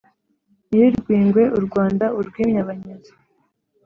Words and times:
nyiri-rwingwe 0.69 1.43
u 1.57 1.59
rwanda 1.65 2.05
urwimye 2.19 2.59
abanyazi. 2.63 3.11